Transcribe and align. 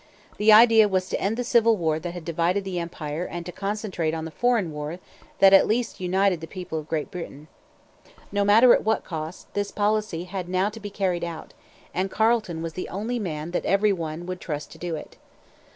The 0.39 0.51
idea 0.51 0.87
was 0.87 1.07
to 1.09 1.21
end 1.21 1.37
the 1.37 1.43
civil 1.43 1.77
war 1.77 1.99
that 1.99 2.15
had 2.15 2.25
divided 2.25 2.63
the 2.63 2.79
Empire 2.79 3.23
and 3.23 3.45
to 3.45 3.51
concentrate 3.51 4.15
on 4.15 4.25
the 4.25 4.31
foreign 4.31 4.71
war 4.71 4.97
that 5.37 5.53
at 5.53 5.67
least 5.67 5.99
united 5.99 6.41
the 6.41 6.47
people 6.47 6.79
of 6.79 6.87
Great 6.89 7.11
Britain. 7.11 7.47
No 8.31 8.43
matter 8.43 8.73
at 8.73 8.83
what 8.83 9.03
cost 9.03 9.53
this 9.53 9.69
policy 9.69 10.23
had 10.23 10.49
now 10.49 10.69
to 10.69 10.79
be 10.79 10.89
carried 10.89 11.23
out; 11.23 11.53
and 11.93 12.09
Carleton 12.09 12.63
was 12.63 12.73
the 12.73 12.89
only 12.89 13.19
man 13.19 13.51
that 13.51 13.63
every 13.65 13.93
one 13.93 14.25
would 14.25 14.41
trust 14.41 14.71
to 14.71 14.79
do 14.79 14.95
it. 14.95 15.17